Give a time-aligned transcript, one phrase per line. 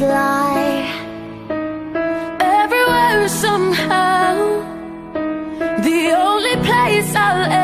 [0.00, 0.86] lie.
[2.40, 4.34] Everywhere somehow
[5.82, 7.63] The only place I'll ever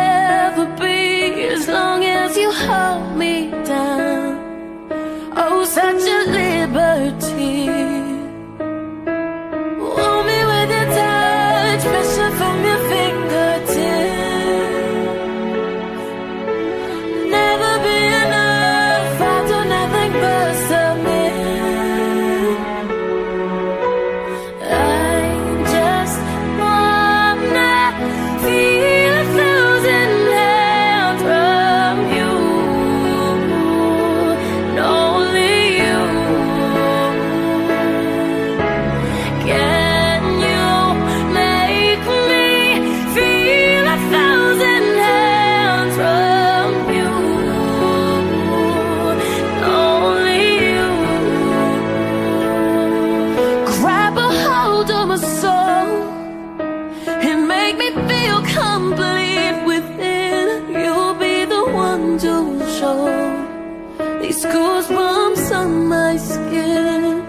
[64.41, 67.21] Schools Coast bumps on my skin.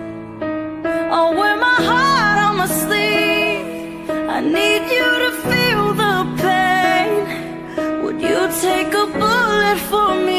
[0.42, 4.10] I wear my heart on my sleeve.
[4.10, 8.04] I need you to feel the pain.
[8.04, 10.31] Would you take a bullet for me?